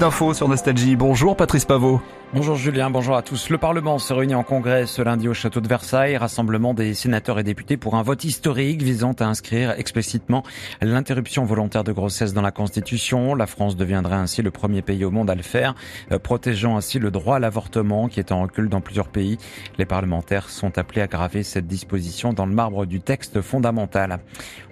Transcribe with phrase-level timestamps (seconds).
[0.00, 0.96] d'infos sur Nostalgie.
[0.96, 2.00] Bonjour Patrice Pavot.
[2.32, 3.50] Bonjour Julien, bonjour à tous.
[3.50, 7.40] Le Parlement se réunit en congrès ce lundi au château de Versailles, rassemblement des sénateurs
[7.40, 10.44] et députés pour un vote historique visant à inscrire explicitement
[10.80, 13.34] l'interruption volontaire de grossesse dans la Constitution.
[13.34, 15.74] La France deviendrait ainsi le premier pays au monde à le faire,
[16.12, 19.36] euh, protégeant ainsi le droit à l'avortement qui est en recul dans plusieurs pays.
[19.76, 24.20] Les parlementaires sont appelés à graver cette disposition dans le marbre du texte fondamental.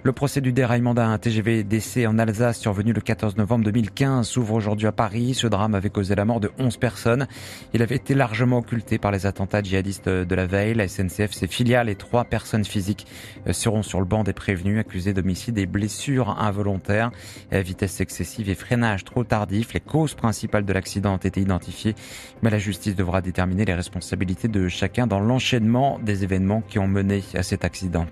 [0.03, 4.53] Le procès du déraillement d'un TGV DC en Alsace survenu le 14 novembre 2015 s'ouvre
[4.53, 5.18] aujourd'hui à Paris.
[5.33, 7.27] Ce drame avait causé la mort de 11 personnes.
[7.73, 10.73] Il avait été largement occulté par les attentats djihadistes de la veille.
[10.73, 13.05] La SNCF, ses filiales et trois personnes physiques
[13.47, 17.11] euh, seront sur le banc des prévenus accusés d'homicide et blessures involontaires,
[17.53, 19.73] euh, vitesse excessive et freinage trop tardif.
[19.73, 21.95] Les causes principales de l'accident ont été identifiées,
[22.41, 26.87] mais la justice devra déterminer les responsabilités de chacun dans l'enchaînement des événements qui ont
[26.87, 28.05] mené à cet accident.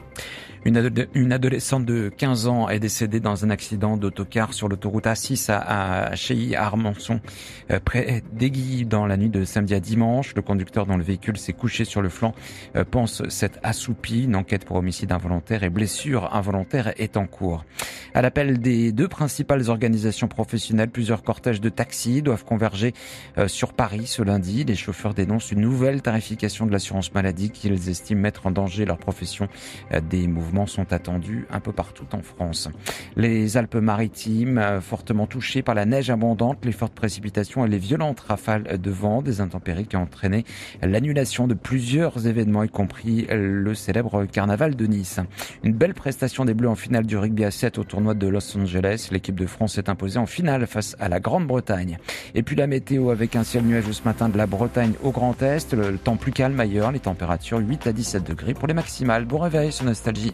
[0.68, 6.10] Une, adolescente de 15 ans est décédée dans un accident d'autocar sur l'autoroute A6 à,
[6.10, 7.22] à Armançon,
[7.72, 10.36] euh, près d'Aiguille, dans la nuit de samedi à dimanche.
[10.36, 12.36] Le conducteur dont le véhicule s'est couché sur le flanc
[12.76, 14.26] euh, pense s'être assoupi.
[14.26, 17.64] Une enquête pour homicide involontaire et blessure involontaire est en cours.
[18.14, 22.94] À l'appel des deux principales organisations professionnelles, plusieurs cortèges de taxis doivent converger
[23.38, 24.66] euh, sur Paris ce lundi.
[24.66, 28.98] Les chauffeurs dénoncent une nouvelle tarification de l'assurance maladie qu'ils estiment mettre en danger leur
[28.98, 29.48] profession.
[30.09, 32.69] Des mouvements sont attendus un peu partout en France.
[33.16, 38.22] Les Alpes-Maritimes, euh, fortement touchées par la neige abondante, les fortes précipitations et les violentes
[38.22, 40.45] rafales de vent, des intempéries qui ont entraîné
[40.81, 45.19] l'annulation de plusieurs événements, y compris le célèbre carnaval de Nice.
[45.63, 48.58] Une belle prestation des Bleus en finale du rugby à 7 au tournoi de Los
[48.58, 49.09] Angeles.
[49.11, 51.97] L'équipe de France s'est imposée en finale face à la Grande-Bretagne.
[52.35, 55.41] Et puis la météo avec un ciel nuageux ce matin de la Bretagne au Grand
[55.41, 59.25] Est, le temps plus calme ailleurs, les températures 8 à 17 degrés pour les maximales.
[59.25, 60.33] Bon réveil sur Nostalgie.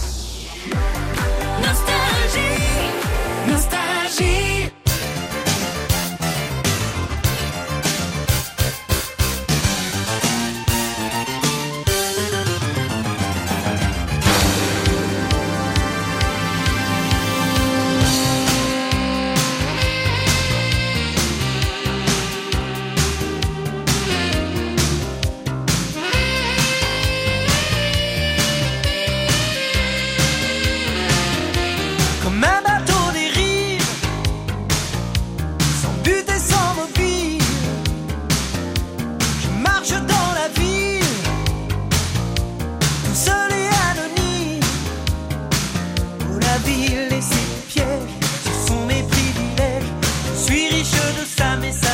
[50.33, 51.90] Je suis riche de ça, mais ça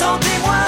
[0.00, 0.59] something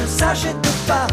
[0.00, 0.56] ne s'achète
[0.86, 1.06] pas.